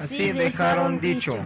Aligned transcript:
Así 0.00 0.32
dejaron 0.32 0.98
dicho. 0.98 1.36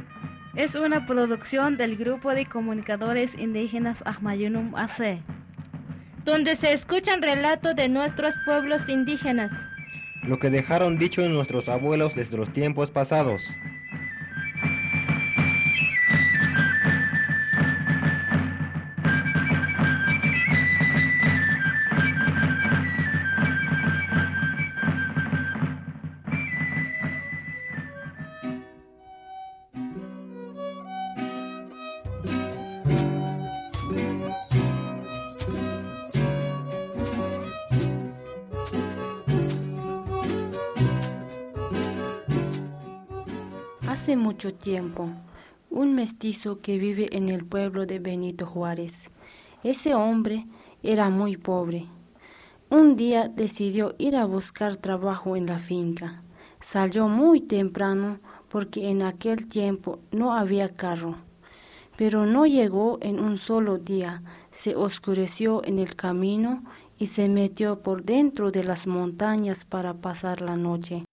Es 0.54 0.77
una 0.77 1.06
producción 1.06 1.76
del 1.76 1.97
grupo 1.97 2.33
de 2.33 2.47
comunicadores 2.47 3.35
indígenas 3.37 3.99
Ahmayunum 4.04 4.77
AC. 4.77 5.19
Donde 6.24 6.54
se 6.54 6.72
escuchan 6.72 7.21
relatos 7.21 7.74
de 7.74 7.88
nuestros 7.88 8.35
pueblos 8.45 8.88
indígenas. 8.88 9.51
Lo 10.22 10.38
que 10.38 10.51
dejaron 10.51 10.99
dicho 10.99 11.28
nuestros 11.28 11.69
abuelos 11.69 12.14
desde 12.14 12.37
los 12.37 12.53
tiempos 12.53 12.92
pasados. 12.92 13.42
Hace 44.04 44.16
mucho 44.16 44.52
tiempo, 44.52 45.08
un 45.70 45.94
mestizo 45.94 46.60
que 46.60 46.76
vive 46.76 47.08
en 47.16 47.30
el 47.30 47.46
pueblo 47.46 47.86
de 47.86 48.00
Benito 48.00 48.45
Juárez. 48.45 49.08
Ese 49.62 49.95
hombre 49.95 50.46
era 50.82 51.09
muy 51.09 51.38
pobre. 51.38 51.87
Un 52.68 52.96
día 52.96 53.29
decidió 53.29 53.95
ir 53.96 54.14
a 54.16 54.26
buscar 54.26 54.76
trabajo 54.76 55.37
en 55.37 55.46
la 55.46 55.59
finca. 55.59 56.23
Salió 56.60 57.09
muy 57.09 57.40
temprano 57.40 58.18
porque 58.51 58.90
en 58.90 59.01
aquel 59.01 59.46
tiempo 59.46 60.01
no 60.12 60.34
había 60.34 60.76
carro. 60.76 61.16
Pero 61.96 62.26
no 62.26 62.45
llegó 62.45 62.98
en 63.01 63.18
un 63.18 63.38
solo 63.38 63.79
día, 63.79 64.23
se 64.53 64.77
oscureció 64.77 65.64
en 65.64 65.79
el 65.79 65.97
camino 65.97 66.62
y 66.98 67.07
se 67.07 67.31
metió 67.31 67.81
por 67.81 68.05
dentro 68.05 68.51
de 68.51 68.64
las 68.64 68.86
montañas 68.86 69.64
para 69.64 69.95
pasar 69.95 70.42
la 70.42 70.59
noche. 70.59 71.07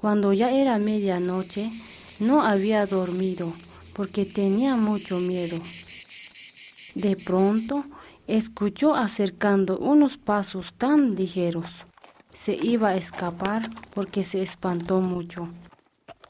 Cuando 0.00 0.32
ya 0.32 0.52
era 0.52 0.78
medianoche, 0.78 1.70
no 2.20 2.42
había 2.42 2.86
dormido 2.86 3.52
porque 3.94 4.24
tenía 4.24 4.76
mucho 4.76 5.18
miedo. 5.18 5.58
De 6.94 7.16
pronto 7.16 7.84
escuchó 8.26 8.94
acercando 8.94 9.78
unos 9.78 10.16
pasos 10.16 10.74
tan 10.76 11.14
ligeros. 11.14 11.66
Se 12.34 12.54
iba 12.54 12.90
a 12.90 12.96
escapar 12.96 13.70
porque 13.94 14.24
se 14.24 14.42
espantó 14.42 15.00
mucho. 15.00 15.48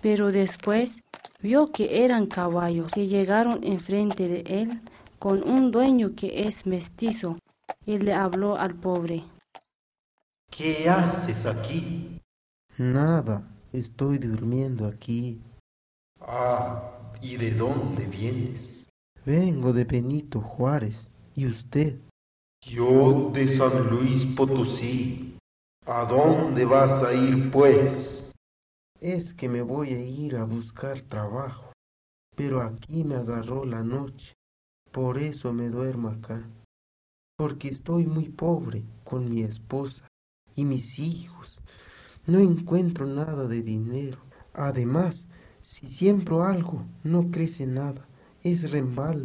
Pero 0.00 0.32
después 0.32 1.02
vio 1.40 1.72
que 1.72 2.04
eran 2.04 2.26
caballos 2.26 2.92
que 2.92 3.06
llegaron 3.06 3.64
enfrente 3.64 4.28
de 4.28 4.40
él 4.46 4.80
con 5.18 5.48
un 5.48 5.70
dueño 5.70 6.14
que 6.14 6.46
es 6.46 6.66
mestizo 6.66 7.38
y 7.84 7.98
le 7.98 8.12
habló 8.12 8.56
al 8.56 8.74
pobre. 8.74 9.24
¿Qué 10.50 10.88
haces 10.88 11.46
aquí? 11.46 12.20
Nada, 12.78 13.42
estoy 13.72 14.18
durmiendo 14.18 14.86
aquí. 14.86 15.40
Ah, 16.20 17.10
¿y 17.20 17.36
de 17.36 17.52
dónde 17.52 18.06
vienes? 18.06 18.86
Vengo 19.24 19.72
de 19.72 19.84
Benito 19.84 20.40
Juárez. 20.40 21.10
¿Y 21.34 21.46
usted? 21.46 22.00
Yo 22.62 23.30
de 23.32 23.56
San 23.56 23.88
Luis 23.88 24.24
Potosí. 24.34 25.38
¿A 25.84 26.04
dónde 26.04 26.64
vas 26.64 27.02
a 27.02 27.12
ir, 27.12 27.50
pues? 27.50 28.32
Es 29.00 29.34
que 29.34 29.48
me 29.48 29.62
voy 29.62 29.92
a 29.92 30.02
ir 30.02 30.36
a 30.36 30.44
buscar 30.44 31.00
trabajo. 31.02 31.72
Pero 32.34 32.62
aquí 32.62 33.04
me 33.04 33.14
agarró 33.14 33.64
la 33.64 33.82
noche. 33.82 34.32
Por 34.90 35.18
eso 35.18 35.52
me 35.52 35.68
duermo 35.68 36.08
acá. 36.08 36.42
Porque 37.36 37.68
estoy 37.68 38.06
muy 38.06 38.30
pobre 38.30 38.84
con 39.04 39.30
mi 39.30 39.42
esposa 39.42 40.08
y 40.56 40.64
mis 40.64 40.98
hijos. 40.98 41.60
No 42.26 42.38
encuentro 42.38 43.06
nada 43.06 43.46
de 43.46 43.62
dinero. 43.62 44.18
Además, 44.54 45.28
si 45.66 45.88
siembro 45.88 46.44
algo, 46.44 46.86
no 47.02 47.32
crece 47.32 47.66
nada. 47.66 48.06
Es 48.44 48.70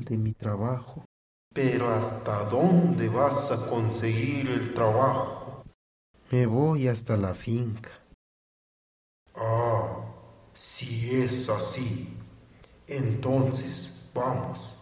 de 0.03 0.17
mi 0.17 0.33
trabajo. 0.33 1.05
Pero 1.53 1.93
¿hasta 1.93 2.45
dónde 2.45 3.09
vas 3.09 3.51
a 3.51 3.67
conseguir 3.67 4.49
el 4.49 4.73
trabajo? 4.73 5.63
Me 6.31 6.47
voy 6.47 6.87
hasta 6.87 7.15
la 7.15 7.35
finca. 7.35 7.91
Ah, 9.35 9.99
si 10.55 11.21
es 11.21 11.47
así, 11.47 12.17
entonces 12.87 13.93
vamos. 14.11 14.73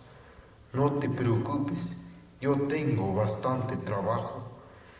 No 0.71 0.93
te 0.93 1.09
preocupes, 1.09 1.97
yo 2.39 2.55
tengo 2.69 3.15
bastante 3.15 3.75
trabajo. 3.75 4.47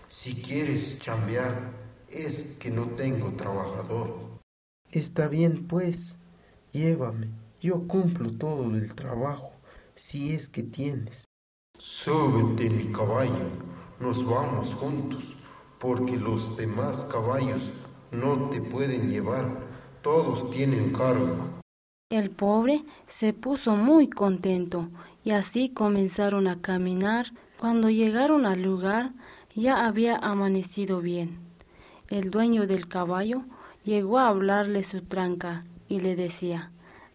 Si 0.10 0.42
quieres 0.42 1.00
chambear, 1.00 1.72
es 2.10 2.58
que 2.60 2.70
no 2.70 2.88
tengo 2.98 3.32
trabajador. 3.38 4.40
Está 4.92 5.30
bien, 5.30 5.66
pues. 5.66 6.19
Llévame, 6.72 7.30
yo 7.60 7.88
cumplo 7.88 8.32
todo 8.32 8.76
el 8.76 8.94
trabajo, 8.94 9.52
si 9.96 10.34
es 10.34 10.48
que 10.48 10.62
tienes. 10.62 11.26
Súbete 11.80 12.70
mi 12.70 12.92
caballo, 12.92 13.50
nos 14.00 14.24
vamos 14.24 14.76
juntos, 14.76 15.36
porque 15.80 16.16
los 16.16 16.56
demás 16.58 17.06
caballos 17.06 17.72
no 18.12 18.50
te 18.52 18.62
pueden 18.62 19.10
llevar, 19.10 19.50
todos 20.04 20.52
tienen 20.52 20.94
carga. 20.94 21.60
El 22.12 22.30
pobre 22.30 22.86
se 23.08 23.34
puso 23.34 23.76
muy 23.76 24.08
contento 24.08 24.90
y 25.24 25.32
así 25.32 25.70
comenzaron 25.70 26.48
a 26.48 26.62
caminar. 26.62 27.34
Cuando 27.60 27.90
llegaron 27.90 28.46
al 28.46 28.62
lugar 28.62 29.14
ya 29.56 29.88
había 29.88 30.18
amanecido 30.18 31.02
bien. 31.02 31.40
El 32.10 32.30
dueño 32.30 32.68
del 32.68 32.88
caballo 32.88 33.46
llegó 33.84 34.20
a 34.20 34.28
hablarle 34.28 34.84
su 34.84 35.02
tranca 35.02 35.66
y 35.90 36.00
le 36.00 36.16
decía, 36.16 36.72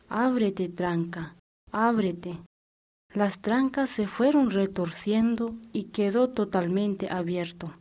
Ábrete, 0.09 0.69
tranca, 0.69 1.37
ábrete. 1.73 2.39
Las 3.15 3.41
trancas 3.41 3.89
se 3.89 4.07
fueron 4.07 4.51
retorciendo 4.51 5.55
y 5.73 5.85
quedó 5.85 6.31
totalmente 6.31 7.09
abierto. 7.09 7.73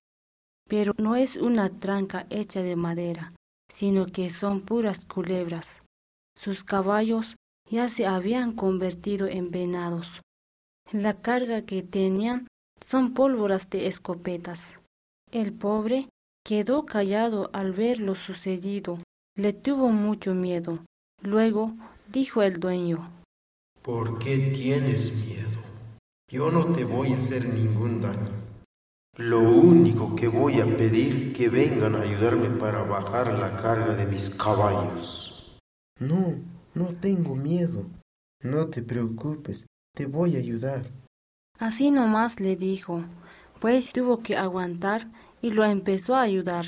Pero 0.69 0.93
no 0.97 1.15
es 1.15 1.35
una 1.35 1.69
tranca 1.69 2.27
hecha 2.29 2.61
de 2.61 2.75
madera, 2.75 3.33
sino 3.73 4.05
que 4.05 4.29
son 4.29 4.61
puras 4.61 5.05
culebras. 5.05 5.81
Sus 6.35 6.63
caballos 6.63 7.35
ya 7.69 7.89
se 7.89 8.05
habían 8.05 8.53
convertido 8.53 9.27
en 9.27 9.51
venados. 9.51 10.21
La 10.91 11.21
carga 11.21 11.63
que 11.63 11.81
tenían 11.81 12.47
son 12.79 13.13
pólvoras 13.13 13.69
de 13.69 13.87
escopetas. 13.87 14.59
El 15.31 15.53
pobre 15.53 16.09
quedó 16.45 16.85
callado 16.85 17.49
al 17.53 17.73
ver 17.73 17.99
lo 17.99 18.15
sucedido 18.15 18.99
le 19.35 19.53
tuvo 19.53 19.89
mucho 19.89 20.33
miedo. 20.33 20.79
Luego 21.21 21.73
dijo 22.11 22.43
el 22.43 22.59
dueño, 22.59 23.09
¿Por 23.81 24.19
qué 24.19 24.37
tienes 24.37 25.13
miedo? 25.13 25.59
Yo 26.31 26.51
no 26.51 26.73
te 26.73 26.83
voy 26.83 27.13
a 27.13 27.17
hacer 27.17 27.47
ningún 27.47 27.99
daño. 27.99 28.43
Lo 29.17 29.41
único 29.41 30.15
que 30.15 30.27
voy 30.27 30.61
a 30.61 30.65
pedir 30.65 31.33
que 31.33 31.49
vengan 31.49 31.95
a 31.95 32.01
ayudarme 32.01 32.49
para 32.49 32.83
bajar 32.83 33.37
la 33.37 33.55
carga 33.57 33.93
de 33.95 34.05
mis 34.05 34.29
caballos. 34.29 35.59
No, 35.99 36.35
no 36.73 36.87
tengo 36.95 37.35
miedo. 37.35 37.85
No 38.41 38.69
te 38.69 38.81
preocupes, 38.81 39.65
te 39.95 40.05
voy 40.05 40.35
a 40.35 40.39
ayudar. 40.39 40.85
Así 41.59 41.91
nomás 41.91 42.39
le 42.39 42.55
dijo, 42.55 43.03
pues 43.59 43.93
tuvo 43.93 44.23
que 44.23 44.35
aguantar 44.35 45.11
y 45.41 45.51
lo 45.51 45.63
empezó 45.63 46.15
a 46.15 46.21
ayudar. 46.21 46.65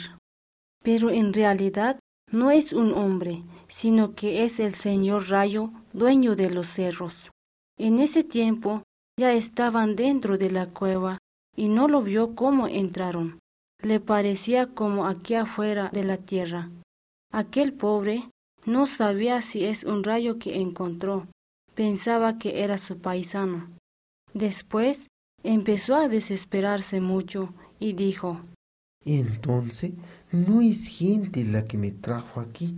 Pero 0.83 1.09
en 1.09 1.33
realidad 1.33 1.99
no 2.31 2.51
es 2.51 2.73
un 2.73 2.93
hombre, 2.93 3.43
sino 3.67 4.15
que 4.15 4.43
es 4.43 4.59
el 4.59 4.73
señor 4.73 5.29
Rayo, 5.29 5.71
dueño 5.93 6.35
de 6.35 6.49
los 6.49 6.67
cerros. 6.67 7.31
En 7.77 7.99
ese 7.99 8.23
tiempo 8.23 8.83
ya 9.17 9.33
estaban 9.33 9.95
dentro 9.95 10.37
de 10.37 10.51
la 10.51 10.67
cueva 10.67 11.17
y 11.55 11.69
no 11.69 11.87
lo 11.87 12.01
vio 12.01 12.35
cómo 12.35 12.67
entraron. 12.67 13.39
Le 13.81 13.99
parecía 13.99 14.67
como 14.67 15.05
aquí 15.05 15.35
afuera 15.35 15.89
de 15.93 16.03
la 16.03 16.17
tierra. 16.17 16.69
Aquel 17.31 17.73
pobre 17.73 18.29
no 18.65 18.87
sabía 18.87 19.41
si 19.41 19.65
es 19.65 19.83
un 19.83 20.03
rayo 20.03 20.39
que 20.39 20.59
encontró, 20.59 21.27
pensaba 21.75 22.37
que 22.39 22.63
era 22.63 22.77
su 22.77 22.97
paisano. 22.99 23.69
Después 24.33 25.07
empezó 25.43 25.95
a 25.95 26.07
desesperarse 26.07 26.99
mucho 26.99 27.53
y 27.79 27.93
dijo 27.93 28.41
Entonces 29.05 29.91
no 30.35 30.61
es 30.61 30.85
gente 30.85 31.45
la 31.45 31.65
que 31.65 31.77
me 31.77 31.91
trajo 31.91 32.41
aquí. 32.41 32.75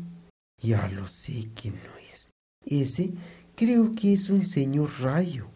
Ya 0.62 0.88
lo 0.89 1.07
sé 1.07 1.50
que 1.56 1.71
no 1.71 1.98
es. 2.09 2.30
Ese 2.65 3.13
creo 3.56 3.94
que 3.95 4.13
es 4.13 4.30
un 4.30 4.45
señor 4.45 4.89
rayo. 5.00 5.50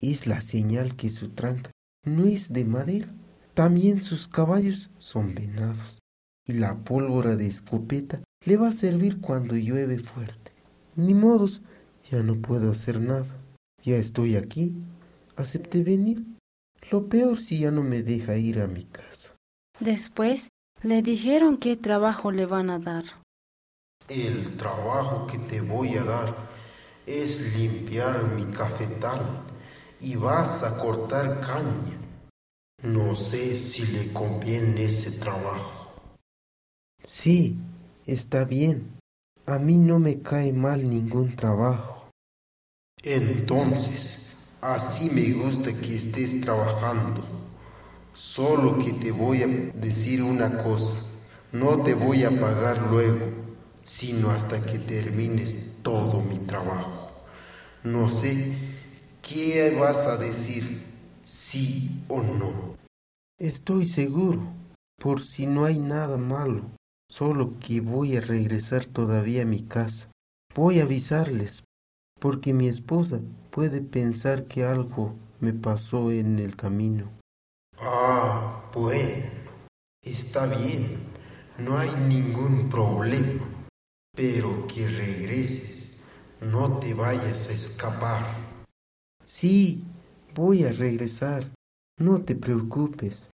Es 0.00 0.26
la 0.26 0.40
señal 0.40 0.96
que 0.96 1.10
su 1.10 1.30
tranca 1.30 1.70
no 2.04 2.26
es 2.26 2.52
de 2.52 2.64
madera. 2.64 3.08
También 3.54 4.00
sus 4.00 4.26
caballos 4.26 4.90
son 4.98 5.34
venados. 5.34 6.00
Y 6.46 6.54
la 6.54 6.76
pólvora 6.76 7.36
de 7.36 7.46
escopeta 7.46 8.22
le 8.44 8.56
va 8.56 8.68
a 8.68 8.72
servir 8.72 9.20
cuando 9.20 9.56
llueve 9.56 9.98
fuerte. 9.98 10.52
Ni 10.96 11.14
modos, 11.14 11.62
ya 12.10 12.22
no 12.22 12.34
puedo 12.34 12.72
hacer 12.72 13.00
nada. 13.00 13.40
Ya 13.82 13.96
estoy 13.96 14.36
aquí. 14.36 14.74
Acepté 15.36 15.82
venir. 15.82 16.24
Lo 16.90 17.08
peor 17.08 17.40
si 17.40 17.60
ya 17.60 17.70
no 17.70 17.82
me 17.82 18.02
deja 18.02 18.36
ir 18.36 18.60
a 18.60 18.66
mi 18.66 18.84
casa. 18.84 19.34
Después 19.80 20.48
le 20.84 21.00
dijeron 21.00 21.56
qué 21.56 21.76
trabajo 21.76 22.30
le 22.30 22.44
van 22.44 22.68
a 22.68 22.78
dar. 22.78 23.04
El 24.06 24.58
trabajo 24.58 25.26
que 25.26 25.38
te 25.38 25.62
voy 25.62 25.96
a 25.96 26.04
dar 26.04 26.34
es 27.06 27.40
limpiar 27.56 28.22
mi 28.34 28.44
cafetal 28.52 29.42
y 29.98 30.16
vas 30.16 30.62
a 30.62 30.76
cortar 30.76 31.40
caña. 31.40 31.98
No 32.82 33.16
sé 33.16 33.56
si 33.56 33.86
le 33.86 34.12
conviene 34.12 34.84
ese 34.84 35.10
trabajo. 35.12 35.90
Sí, 37.02 37.56
está 38.04 38.44
bien. 38.44 38.98
A 39.46 39.58
mí 39.58 39.78
no 39.78 39.98
me 39.98 40.20
cae 40.20 40.52
mal 40.52 40.86
ningún 40.88 41.34
trabajo. 41.34 42.10
Entonces, 43.02 44.26
así 44.60 45.08
me 45.08 45.32
gusta 45.32 45.72
que 45.72 45.96
estés 45.96 46.42
trabajando. 46.42 47.43
Solo 48.14 48.78
que 48.78 48.92
te 48.92 49.10
voy 49.10 49.42
a 49.42 49.46
decir 49.48 50.22
una 50.22 50.62
cosa. 50.62 50.96
No 51.50 51.82
te 51.82 51.94
voy 51.94 52.22
a 52.22 52.30
pagar 52.30 52.88
luego, 52.88 53.26
sino 53.84 54.30
hasta 54.30 54.64
que 54.64 54.78
termines 54.78 55.82
todo 55.82 56.20
mi 56.22 56.38
trabajo. 56.38 57.10
No 57.82 58.08
sé 58.10 58.56
qué 59.20 59.76
vas 59.78 60.06
a 60.06 60.16
decir, 60.16 60.80
sí 61.24 62.04
o 62.08 62.22
no. 62.22 62.76
Estoy 63.38 63.86
seguro, 63.86 64.42
por 65.00 65.20
si 65.20 65.46
no 65.46 65.64
hay 65.64 65.80
nada 65.80 66.16
malo, 66.16 66.62
solo 67.10 67.58
que 67.58 67.80
voy 67.80 68.16
a 68.16 68.20
regresar 68.20 68.84
todavía 68.84 69.42
a 69.42 69.46
mi 69.46 69.62
casa. 69.62 70.08
Voy 70.54 70.78
a 70.78 70.84
avisarles, 70.84 71.64
porque 72.20 72.54
mi 72.54 72.68
esposa 72.68 73.20
puede 73.50 73.80
pensar 73.80 74.44
que 74.44 74.64
algo 74.64 75.16
me 75.40 75.52
pasó 75.52 76.12
en 76.12 76.38
el 76.38 76.54
camino. 76.54 77.10
Ah, 77.80 78.62
bueno, 78.72 79.24
está 80.02 80.46
bien, 80.46 80.98
no 81.58 81.76
hay 81.76 81.90
ningún 82.08 82.68
problema, 82.68 83.44
pero 84.14 84.66
que 84.66 84.86
regreses, 84.86 86.00
no 86.40 86.78
te 86.78 86.94
vayas 86.94 87.48
a 87.48 87.52
escapar. 87.52 88.24
Sí, 89.26 89.82
voy 90.34 90.64
a 90.64 90.72
regresar, 90.72 91.44
no 91.98 92.20
te 92.22 92.36
preocupes. 92.36 93.30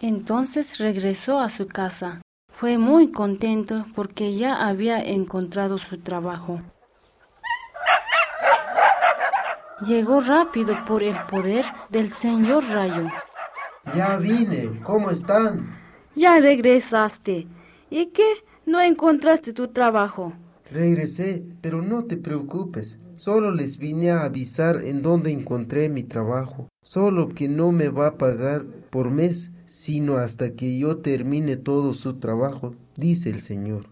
Entonces 0.00 0.78
regresó 0.78 1.40
a 1.40 1.48
su 1.48 1.66
casa. 1.66 2.20
Fue 2.52 2.78
muy 2.78 3.10
contento 3.10 3.86
porque 3.94 4.34
ya 4.34 4.66
había 4.66 5.00
encontrado 5.00 5.78
su 5.78 5.98
trabajo. 5.98 6.60
Llegó 9.86 10.20
rápido 10.20 10.84
por 10.84 11.02
el 11.02 11.16
poder 11.26 11.64
del 11.88 12.10
señor 12.10 12.64
Rayo. 12.68 13.10
Ya 13.92 14.16
vine, 14.16 14.80
¿cómo 14.82 15.10
están? 15.10 15.76
Ya 16.14 16.40
regresaste. 16.40 17.46
¿Y 17.90 18.06
qué? 18.06 18.26
¿No 18.66 18.80
encontraste 18.80 19.52
tu 19.52 19.68
trabajo? 19.68 20.32
Regresé, 20.70 21.44
pero 21.60 21.82
no 21.82 22.04
te 22.04 22.16
preocupes. 22.16 22.98
Solo 23.16 23.52
les 23.52 23.78
vine 23.78 24.10
a 24.10 24.24
avisar 24.24 24.80
en 24.84 25.02
dónde 25.02 25.30
encontré 25.30 25.88
mi 25.88 26.02
trabajo. 26.02 26.68
Solo 26.82 27.28
que 27.28 27.48
no 27.48 27.72
me 27.72 27.88
va 27.88 28.08
a 28.08 28.18
pagar 28.18 28.64
por 28.90 29.10
mes, 29.10 29.52
sino 29.66 30.16
hasta 30.16 30.54
que 30.54 30.78
yo 30.78 30.98
termine 30.98 31.56
todo 31.56 31.94
su 31.94 32.14
trabajo, 32.18 32.74
dice 32.96 33.30
el 33.30 33.40
Señor. 33.40 33.86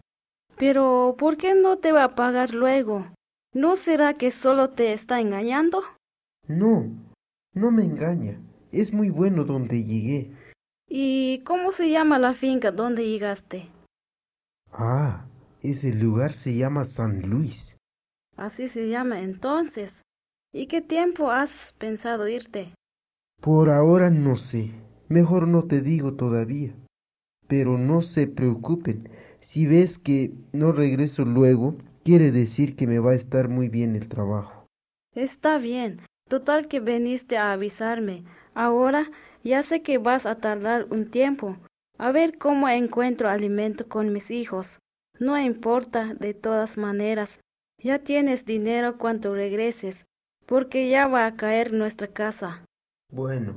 Pero, 0.56 1.16
¿por 1.18 1.36
qué 1.36 1.54
no 1.54 1.78
te 1.78 1.92
va 1.92 2.04
a 2.04 2.14
pagar 2.14 2.54
luego? 2.54 3.06
¿No 3.54 3.76
será 3.76 4.14
que 4.14 4.30
solo 4.30 4.70
te 4.70 4.92
está 4.92 5.20
engañando? 5.20 5.82
No, 6.48 6.88
no 7.52 7.70
me 7.70 7.84
engaña. 7.84 8.40
Es 8.72 8.92
muy 8.92 9.10
bueno 9.10 9.44
donde 9.44 9.84
llegué. 9.84 10.32
¿Y 10.88 11.42
cómo 11.44 11.72
se 11.72 11.90
llama 11.90 12.19
la 12.19 12.34
finca 12.34 12.72
donde 12.72 13.06
llegaste? 13.06 13.69
Ah, 14.72 15.26
ese 15.62 15.94
lugar 15.94 16.32
se 16.32 16.56
llama 16.56 16.86
San 16.86 17.22
Luis. 17.22 17.76
Así 18.36 18.69
se 18.69 18.88
llama 18.88 19.20
entonces. 19.20 20.02
¿Y 20.54 20.66
qué 20.66 20.80
tiempo 20.80 21.30
has 21.30 21.74
pensado 21.78 22.26
irte? 22.28 22.74
Por 23.40 23.70
ahora 23.70 24.10
no 24.10 24.36
sé. 24.36 24.70
Mejor 25.08 25.46
no 25.46 25.64
te 25.64 25.82
digo 25.82 26.14
todavía. 26.14 26.74
Pero 27.48 27.76
no 27.76 28.00
se 28.00 28.26
preocupen. 28.26 29.10
Si 29.40 29.66
ves 29.66 29.98
que 29.98 30.32
no 30.52 30.72
regreso 30.72 31.24
luego, 31.24 31.76
quiere 32.04 32.30
decir 32.30 32.74
que 32.76 32.86
me 32.86 32.98
va 32.98 33.10
a 33.10 33.16
estar 33.16 33.48
muy 33.48 33.69
bien 33.69 33.96
el 33.96 34.08
trabajo. 34.08 34.66
Está 35.14 35.58
bien. 35.58 36.00
Total 36.28 36.69
que 36.69 36.80
viniste 36.80 37.36
a 37.36 37.52
avisarme. 37.52 38.24
Ahora 38.54 39.10
ya 39.44 39.62
sé 39.62 39.82
que 39.82 39.99
vas 39.99 40.26
a 40.26 40.37
tardar 40.37 40.87
un 40.90 41.10
tiempo. 41.10 41.56
A 41.99 42.12
ver 42.12 42.38
cómo 42.38 42.69
encuentro 42.69 43.28
alimento 43.28 43.88
con 43.88 44.12
mis 44.12 44.31
hijos. 44.31 44.78
No 45.19 45.38
importa, 45.38 46.14
de 46.14 46.34
todas 46.34 46.76
maneras. 46.76 47.38
Ya 47.78 47.99
tienes 47.99 48.44
dinero 48.44 48.99
cuando 48.99 49.34
regreses, 49.34 50.04
porque 50.46 50.88
ya 50.88 51.06
va 51.06 51.26
a 51.26 51.37
caer 51.37 51.72
nuestra 51.72 52.08
casa. 52.08 52.64
Bueno, 53.10 53.54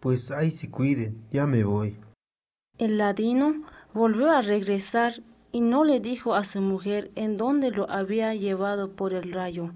pues 0.00 0.30
ahí 0.30 0.50
se 0.50 0.70
cuiden, 0.70 1.24
ya 1.30 1.46
me 1.46 1.64
voy. 1.64 1.96
El 2.78 2.98
ladino 2.98 3.64
volvió 3.92 4.30
a 4.30 4.42
regresar 4.42 5.22
y 5.52 5.60
no 5.60 5.84
le 5.84 6.00
dijo 6.00 6.34
a 6.34 6.44
su 6.44 6.60
mujer 6.60 7.10
en 7.14 7.36
dónde 7.36 7.70
lo 7.70 7.90
había 7.90 8.34
llevado 8.34 8.92
por 8.92 9.14
el 9.14 9.32
rayo, 9.32 9.72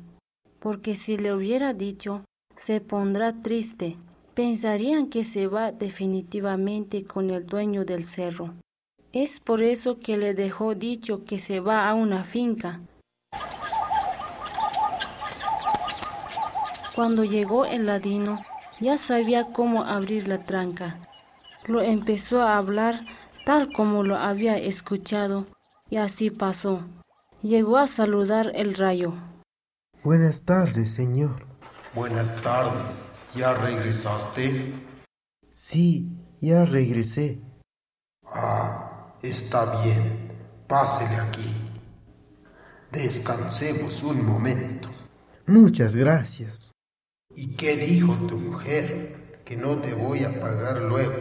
porque 0.58 0.94
si 0.94 1.16
le 1.16 1.32
hubiera 1.32 1.72
dicho, 1.72 2.24
se 2.56 2.80
pondrá 2.80 3.42
triste. 3.42 3.96
Pensarían 4.40 5.10
que 5.10 5.22
se 5.22 5.48
va 5.48 5.70
definitivamente 5.70 7.04
con 7.04 7.28
el 7.28 7.44
dueño 7.44 7.84
del 7.84 8.04
cerro. 8.04 8.54
Es 9.12 9.38
por 9.38 9.62
eso 9.62 9.98
que 9.98 10.16
le 10.16 10.32
dejó 10.32 10.74
dicho 10.74 11.26
que 11.26 11.38
se 11.38 11.60
va 11.60 11.86
a 11.86 11.92
una 11.92 12.24
finca. 12.24 12.80
Cuando 16.94 17.24
llegó 17.24 17.66
el 17.66 17.84
ladino, 17.84 18.38
ya 18.80 18.96
sabía 18.96 19.52
cómo 19.52 19.84
abrir 19.84 20.26
la 20.26 20.42
tranca. 20.42 20.96
Lo 21.66 21.82
empezó 21.82 22.40
a 22.40 22.56
hablar 22.56 23.04
tal 23.44 23.70
como 23.70 24.04
lo 24.04 24.16
había 24.16 24.56
escuchado, 24.56 25.44
y 25.90 25.98
así 25.98 26.30
pasó. 26.30 26.80
Llegó 27.42 27.76
a 27.76 27.88
saludar 27.88 28.52
el 28.54 28.74
rayo. 28.74 29.12
Buenas 30.02 30.44
tardes, 30.44 30.94
señor. 30.94 31.44
Buenas 31.94 32.34
tardes, 32.40 33.09
¿ya 33.34 33.54
regresaste? 33.54 34.74
Sí, 35.52 36.08
ya 36.40 36.64
regresé. 36.64 37.40
Ah, 38.24 39.14
está 39.22 39.82
bien, 39.82 40.32
pásele 40.66 41.16
aquí. 41.16 41.54
Descansemos 42.92 44.02
un 44.02 44.24
momento. 44.24 44.88
Muchas 45.46 45.94
gracias. 45.94 46.72
¿Y 47.34 47.56
qué 47.56 47.76
dijo 47.76 48.14
tu 48.26 48.36
mujer? 48.38 49.40
Que 49.44 49.56
no 49.56 49.78
te 49.80 49.94
voy 49.94 50.24
a 50.24 50.40
pagar 50.40 50.82
luego. 50.82 51.16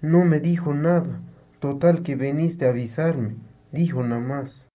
No 0.00 0.24
me 0.24 0.40
dijo 0.40 0.74
nada. 0.74 1.22
Total 1.60 2.02
que 2.02 2.16
veniste 2.16 2.66
a 2.66 2.70
avisarme. 2.70 3.36
Dijo 3.72 4.02
nada 4.02 4.20
más. 4.20 4.68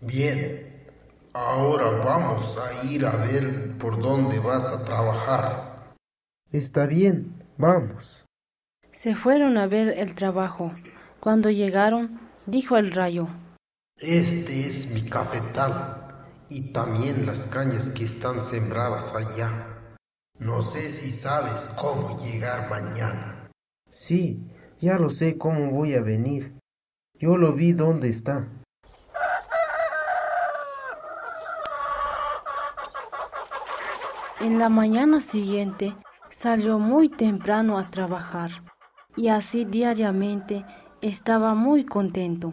Bien, 0.00 0.86
ahora 1.32 1.90
vamos 1.90 2.58
a 2.58 2.84
ir 2.84 3.06
a 3.06 3.16
ver 3.16 3.76
por 3.78 4.00
dónde 4.00 4.38
vas 4.38 4.70
a 4.70 4.84
trabajar. 4.84 5.73
Está 6.54 6.86
bien, 6.86 7.34
vamos. 7.58 8.24
Se 8.92 9.16
fueron 9.16 9.58
a 9.58 9.66
ver 9.66 9.98
el 9.98 10.14
trabajo. 10.14 10.72
Cuando 11.18 11.50
llegaron, 11.50 12.20
dijo 12.46 12.76
el 12.76 12.92
rayo. 12.92 13.26
Este 13.96 14.60
es 14.60 14.94
mi 14.94 15.10
cafetal 15.10 16.14
y 16.48 16.72
también 16.72 17.26
las 17.26 17.46
cañas 17.46 17.90
que 17.90 18.04
están 18.04 18.40
sembradas 18.40 19.12
allá. 19.16 19.50
No 20.38 20.62
sé 20.62 20.92
si 20.92 21.10
sabes 21.10 21.68
cómo 21.76 22.24
llegar 22.24 22.70
mañana. 22.70 23.50
Sí, 23.90 24.40
ya 24.78 24.96
lo 24.96 25.10
sé 25.10 25.36
cómo 25.36 25.72
voy 25.72 25.96
a 25.96 26.02
venir. 26.02 26.56
Yo 27.18 27.36
lo 27.36 27.52
vi 27.52 27.72
dónde 27.72 28.10
está. 28.10 28.48
En 34.40 34.60
la 34.60 34.68
mañana 34.68 35.20
siguiente 35.20 35.96
salió 36.34 36.80
muy 36.80 37.08
temprano 37.08 37.78
a 37.78 37.90
trabajar 37.90 38.50
y 39.16 39.28
así 39.28 39.64
diariamente 39.64 40.64
estaba 41.00 41.54
muy 41.54 41.84
contento. 41.84 42.52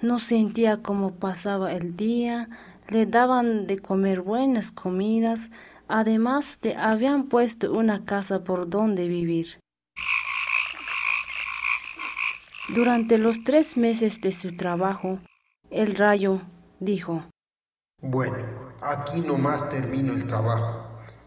No 0.00 0.18
sentía 0.18 0.82
cómo 0.82 1.16
pasaba 1.16 1.72
el 1.72 1.96
día, 1.96 2.48
le 2.88 3.04
daban 3.04 3.66
de 3.66 3.78
comer 3.78 4.22
buenas 4.22 4.72
comidas, 4.72 5.38
además 5.86 6.58
le 6.62 6.76
habían 6.76 7.24
puesto 7.24 7.72
una 7.72 8.06
casa 8.06 8.42
por 8.42 8.70
donde 8.70 9.06
vivir. 9.06 9.60
Durante 12.74 13.18
los 13.18 13.44
tres 13.44 13.76
meses 13.76 14.20
de 14.20 14.32
su 14.32 14.56
trabajo, 14.56 15.18
el 15.70 15.94
rayo 15.94 16.40
dijo, 16.78 17.24
Bueno, 18.00 18.36
aquí 18.80 19.20
nomás 19.20 19.68
termino 19.68 20.14
el 20.14 20.26
trabajo. 20.26 20.79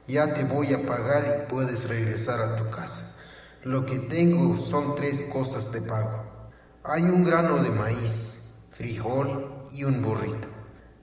Ya 0.08 0.34
te 0.34 0.44
voy 0.44 0.74
a 0.74 0.86
pagar 0.86 1.24
y 1.26 1.50
puedes 1.50 1.88
regresar 1.88 2.42
a 2.42 2.58
tu 2.58 2.70
casa. 2.70 3.16
Lo 3.64 3.86
que 3.86 4.00
tengo 4.00 4.58
son 4.58 4.96
tres 4.96 5.24
cosas 5.24 5.72
de 5.72 5.82
pago. 5.82 6.52
Hay 6.84 7.04
un 7.04 7.24
grano 7.24 7.64
de 7.64 7.70
maíz, 7.70 8.54
frijol 8.72 9.66
y 9.72 9.86
un 9.86 10.02
burrito. 10.02 10.50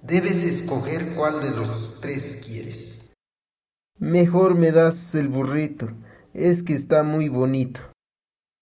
Debes 0.03 0.43
escoger 0.43 1.15
cuál 1.15 1.41
de 1.41 1.51
los 1.51 2.01
tres 2.03 2.43
quieres. 2.45 3.11
Mejor 3.99 4.55
me 4.55 4.73
das 4.73 5.15
el 5.15 5.29
burrito. 5.29 5.89
Es 6.35 6.63
que 6.63 6.75
está 6.75 7.03
muy 7.03 7.29
bonito. 7.29 7.81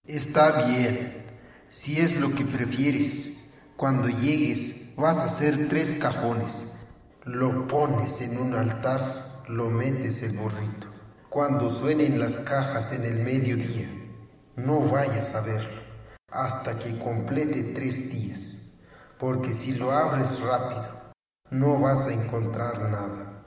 Está 0.05 0.67
bien. 0.67 1.27
Si 1.69 2.01
es 2.01 2.19
lo 2.21 2.35
que 2.35 2.45
prefieres, 2.45 3.39
cuando 3.77 4.09
llegues 4.09 4.95
vas 4.97 5.19
a 5.19 5.25
hacer 5.25 5.69
tres 5.69 5.95
cajones. 5.97 6.65
Lo 7.25 7.67
pones 7.69 8.21
en 8.21 8.39
un 8.39 8.55
altar, 8.55 9.28
lo 9.49 9.71
metes 9.71 10.23
el 10.23 10.37
burrito. 10.37 10.89
Cuando 11.31 11.71
suenen 11.71 12.19
las 12.19 12.39
cajas 12.41 12.93
en 12.93 13.05
el 13.05 13.23
mediodía, 13.25 13.89
no 14.57 14.81
vayas 14.81 15.35
a 15.35 15.41
verlo 15.41 15.83
hasta 16.31 16.79
que 16.79 16.99
complete 16.99 17.73
tres 17.75 18.11
días, 18.11 18.59
porque 19.19 19.53
si 19.53 19.73
lo 19.73 19.93
abres 19.93 20.39
rápido, 20.41 21.13
no 21.51 21.81
vas 21.81 22.07
a 22.07 22.13
encontrar 22.13 22.91
nada. 22.91 23.45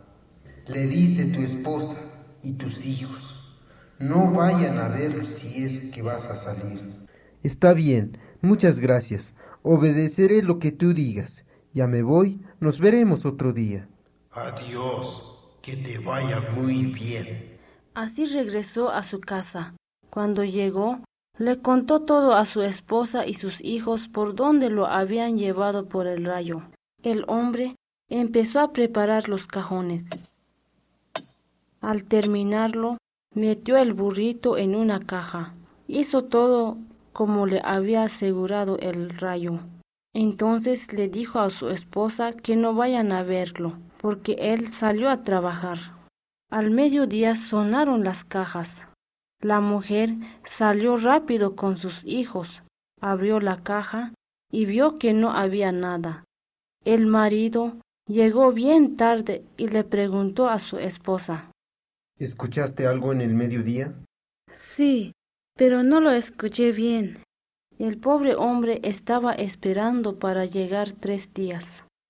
Le 0.65 0.87
dice 0.87 1.25
tu 1.25 1.41
esposa 1.41 1.95
y 2.41 2.53
tus 2.53 2.85
hijos, 2.85 3.61
no 3.99 4.31
vayan 4.31 4.79
a 4.79 4.87
ver 4.87 5.27
si 5.27 5.63
es 5.63 5.91
que 5.91 6.01
vas 6.01 6.27
a 6.27 6.35
salir. 6.35 7.07
Está 7.43 7.73
bien, 7.73 8.17
muchas 8.41 8.79
gracias. 8.79 9.35
Obedeceré 9.61 10.41
lo 10.41 10.57
que 10.57 10.71
tú 10.71 10.93
digas. 10.93 11.45
Ya 11.73 11.85
me 11.87 12.01
voy, 12.01 12.41
nos 12.59 12.79
veremos 12.79 13.25
otro 13.25 13.53
día. 13.53 13.87
Adiós, 14.31 15.30
que 15.61 15.75
te 15.75 15.99
vaya 15.99 16.41
muy 16.55 16.85
bien. 16.85 17.57
Así 17.93 18.25
regresó 18.25 18.91
a 18.91 19.03
su 19.03 19.19
casa. 19.19 19.75
Cuando 20.09 20.43
llegó, 20.43 20.99
le 21.37 21.61
contó 21.61 22.01
todo 22.01 22.35
a 22.35 22.45
su 22.45 22.61
esposa 22.61 23.25
y 23.25 23.33
sus 23.33 23.61
hijos 23.61 24.07
por 24.07 24.35
dónde 24.35 24.69
lo 24.69 24.87
habían 24.87 25.37
llevado 25.37 25.87
por 25.87 26.07
el 26.07 26.25
rayo. 26.25 26.63
El 27.03 27.25
hombre 27.27 27.75
empezó 28.09 28.59
a 28.59 28.73
preparar 28.73 29.29
los 29.29 29.47
cajones. 29.47 30.05
Al 31.79 32.03
terminarlo, 32.03 32.97
metió 33.33 33.77
el 33.77 33.93
burrito 33.93 34.57
en 34.57 34.75
una 34.75 34.99
caja. 34.99 35.55
Hizo 35.87 36.23
todo 36.25 36.77
como 37.13 37.45
le 37.45 37.61
había 37.63 38.03
asegurado 38.03 38.77
el 38.79 39.09
rayo. 39.17 39.59
Entonces 40.13 40.93
le 40.93 41.07
dijo 41.07 41.39
a 41.39 41.49
su 41.49 41.69
esposa 41.69 42.33
que 42.33 42.55
no 42.55 42.73
vayan 42.73 43.11
a 43.11 43.23
verlo, 43.23 43.77
porque 44.01 44.33
él 44.39 44.67
salió 44.69 45.11
a 45.11 45.23
trabajar. 45.23 45.95
Al 46.49 46.71
mediodía 46.71 47.35
sonaron 47.35 48.03
las 48.03 48.23
cajas. 48.23 48.81
La 49.41 49.61
mujer 49.61 50.15
salió 50.43 50.97
rápido 50.97 51.55
con 51.55 51.77
sus 51.77 52.03
hijos, 52.03 52.63
abrió 52.99 53.39
la 53.39 53.61
caja 53.61 54.13
y 54.51 54.65
vio 54.65 54.97
que 54.97 55.13
no 55.13 55.31
había 55.31 55.71
nada. 55.71 56.23
El 56.83 57.05
marido 57.05 57.77
llegó 58.07 58.51
bien 58.53 58.97
tarde 58.97 59.45
y 59.55 59.67
le 59.67 59.83
preguntó 59.83 60.49
a 60.49 60.57
su 60.57 60.79
esposa 60.79 61.51
¿Escuchaste 62.17 62.85
algo 62.87 63.13
en 63.13 63.21
el 63.21 63.33
mediodía? 63.33 63.93
Sí, 64.51 65.13
pero 65.55 65.83
no 65.83 66.01
lo 66.01 66.11
escuché 66.11 66.71
bien. 66.71 67.23
El 67.79 67.99
pobre 67.99 68.35
hombre 68.35 68.79
estaba 68.83 69.33
esperando 69.33 70.19
para 70.19 70.45
llegar 70.45 70.91
tres 70.91 71.33
días. 71.33 71.65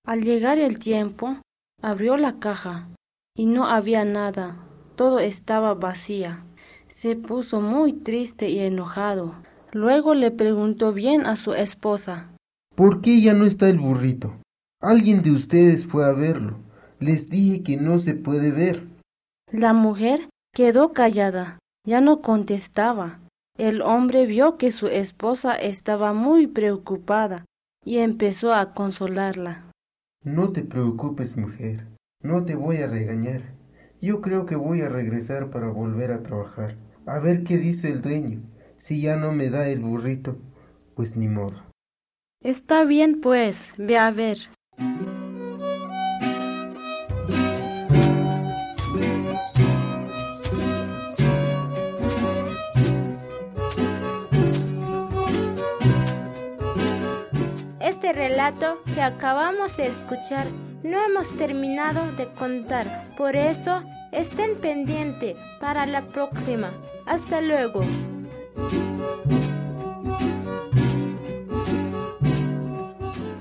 Al 0.06 0.24
llegar 0.24 0.58
el 0.58 0.80
tiempo, 0.80 1.38
abrió 1.82 2.18
la 2.18 2.40
caja 2.40 2.88
y 3.36 3.46
no 3.46 3.66
había 3.66 4.06
nada, 4.06 4.58
todo 4.96 5.20
estaba 5.20 5.74
vacía. 5.74 6.46
Se 6.90 7.16
puso 7.16 7.62
muy 7.62 7.94
triste 7.94 8.50
y 8.50 8.60
enojado. 8.60 9.36
Luego 9.72 10.14
le 10.14 10.32
preguntó 10.32 10.92
bien 10.92 11.26
a 11.26 11.38
su 11.38 11.54
esposa. 11.54 12.36
¿Por 12.76 13.02
qué 13.02 13.22
ya 13.22 13.34
no 13.34 13.46
está 13.46 13.70
el 13.70 13.80
burrito? 13.80 14.34
Alguien 14.82 15.24
de 15.24 15.32
ustedes 15.32 15.86
fue 15.86 16.06
a 16.06 16.12
verlo. 16.12 16.58
Les 17.00 17.30
dije 17.30 17.64
que 17.64 17.78
no 17.78 17.98
se 18.00 18.14
puede 18.14 18.52
ver. 18.52 18.88
La 19.52 19.74
mujer 19.74 20.30
quedó 20.54 20.92
callada, 20.92 21.60
ya 21.88 22.02
no 22.02 22.22
contestaba. 22.22 23.20
El 23.58 23.82
hombre 23.82 24.26
vio 24.26 24.58
que 24.58 24.72
su 24.72 24.88
esposa 24.88 25.56
estaba 25.56 26.14
muy 26.14 26.48
preocupada 26.48 27.46
y 27.84 27.98
empezó 27.98 28.54
a 28.54 28.74
consolarla. 28.74 29.71
No 30.24 30.51
te 30.51 30.62
preocupes, 30.62 31.36
mujer. 31.36 31.88
No 32.22 32.46
te 32.46 32.54
voy 32.54 32.78
a 32.78 32.88
regañar. 32.88 33.42
Yo 34.01 34.22
creo 34.22 34.46
que 34.46 34.56
voy 34.56 34.82
a 34.82 34.90
regresar 34.90 35.50
para 35.50 35.70
volver 35.70 36.12
a 36.12 36.22
trabajar. 36.22 36.78
A 37.08 37.18
ver 37.18 37.44
qué 37.44 37.58
dice 37.58 37.90
el 37.90 38.04
dueño. 38.04 38.44
Si 38.78 39.01
ya 39.01 39.18
no 39.18 39.32
me 39.32 39.50
da 39.50 39.68
el 39.68 39.80
burrito, 39.80 40.38
pues 40.96 41.16
ni 41.16 41.28
modo. 41.28 41.63
Está 42.40 42.86
bien, 42.86 43.20
pues, 43.20 43.74
ve 43.80 43.98
a 43.98 44.12
ver. 44.12 44.38
Este 58.12 58.27
relato 58.27 58.77
que 58.94 59.01
acabamos 59.01 59.77
de 59.77 59.88
escuchar 59.88 60.46
no 60.84 61.01
hemos 61.01 61.38
terminado 61.38 62.01
de 62.18 62.25
contar, 62.25 62.86
por 63.18 63.38
eso 63.38 63.82
estén 64.12 64.51
pendientes 64.60 65.38
para 65.62 65.86
la 65.86 66.01
próxima. 66.01 66.72
Hasta 67.06 67.39
luego. 67.39 67.80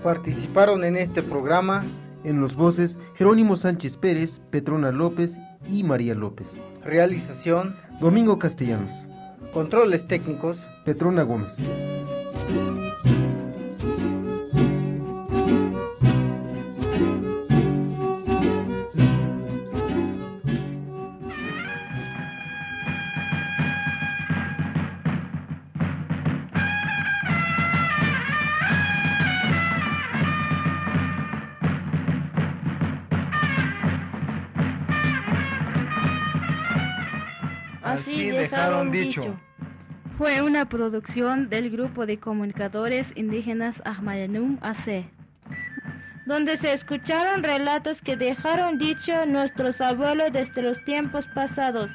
Participaron 0.04 0.84
en 0.84 0.96
este 0.96 1.24
programa 1.24 1.84
En 2.22 2.40
los 2.40 2.54
voces 2.54 2.96
Jerónimo 3.16 3.56
Sánchez 3.56 3.96
Pérez, 3.96 4.40
Petrona 4.50 4.92
López 4.92 5.40
y 5.68 5.82
María 5.82 6.14
López. 6.14 6.46
realización, 6.84 7.74
Domingo 7.98 8.38
Castellanos, 8.38 9.08
controles 9.52 10.06
técnicos, 10.06 10.58
Petrona 10.84 11.24
Gómez. 11.24 11.56
Dejaron 38.40 38.90
dicho. 38.90 39.38
Fue 40.18 40.42
una 40.42 40.68
producción 40.68 41.48
del 41.48 41.70
grupo 41.70 42.04
de 42.06 42.18
comunicadores 42.18 43.12
indígenas 43.14 43.82
Ahmayanum 43.84 44.58
AC. 44.60 45.06
donde 46.26 46.56
se 46.56 46.72
escucharon 46.72 47.42
relatos 47.42 48.02
que 48.02 48.16
dejaron 48.16 48.78
dicho 48.78 49.26
nuestros 49.26 49.80
abuelos 49.80 50.32
desde 50.32 50.62
los 50.62 50.84
tiempos 50.84 51.26
pasados. 51.26 51.90